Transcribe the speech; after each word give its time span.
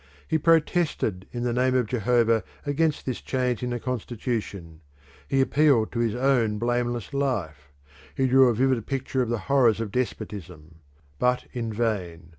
He 0.27 0.39
protested 0.39 1.27
in 1.31 1.43
the 1.43 1.53
name 1.53 1.75
of 1.75 1.85
Jehovah 1.85 2.43
against 2.65 3.05
this 3.05 3.21
change 3.21 3.61
in 3.61 3.69
the 3.69 3.79
constitution; 3.79 4.81
he 5.27 5.41
appealed 5.41 5.91
to 5.91 5.99
his 5.99 6.15
own 6.15 6.57
blameless 6.57 7.13
life; 7.13 7.71
he 8.15 8.25
drew 8.25 8.49
a 8.49 8.55
vivid 8.55 8.87
picture 8.87 9.21
of 9.21 9.29
the 9.29 9.37
horrors 9.45 9.79
of 9.79 9.91
despotism; 9.91 10.77
but 11.19 11.45
in 11.53 11.71
vain. 11.71 12.29